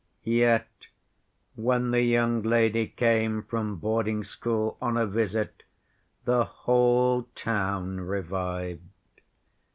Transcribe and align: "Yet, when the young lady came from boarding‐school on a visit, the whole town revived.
"Yet, 0.23 0.87
when 1.53 1.91
the 1.91 2.01
young 2.01 2.41
lady 2.41 2.87
came 2.87 3.43
from 3.43 3.79
boarding‐school 3.79 4.75
on 4.81 4.97
a 4.97 5.05
visit, 5.05 5.61
the 6.25 6.43
whole 6.43 7.27
town 7.35 7.99
revived. 8.01 8.81